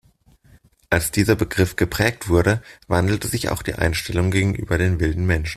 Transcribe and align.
Als 0.89 1.11
dieser 1.11 1.35
Begriff 1.35 1.75
geprägt 1.75 2.27
wurde, 2.27 2.63
wandelte 2.87 3.27
sich 3.27 3.49
auch 3.49 3.61
die 3.61 3.75
Einstellung 3.75 4.31
gegenüber 4.31 4.79
den 4.79 4.99
wilden 4.99 5.27
Menschen. 5.27 5.49